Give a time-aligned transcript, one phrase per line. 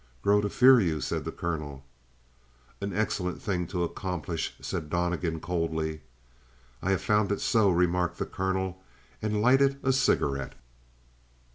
[0.23, 1.85] "Grow to fear you," said the colonel.
[2.81, 6.01] "An excellent thing to accomplish," said Donnegan coldly.
[6.81, 8.81] "I have found it so," remarked the colonel,
[9.21, 10.55] and lighted a cigarette.